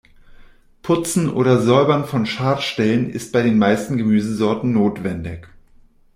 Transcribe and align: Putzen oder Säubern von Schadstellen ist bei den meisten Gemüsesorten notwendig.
Putzen 0.81 1.29
oder 1.29 1.61
Säubern 1.61 2.05
von 2.05 2.25
Schadstellen 2.25 3.11
ist 3.11 3.31
bei 3.31 3.43
den 3.43 3.59
meisten 3.59 3.97
Gemüsesorten 3.99 4.71
notwendig. 4.73 5.47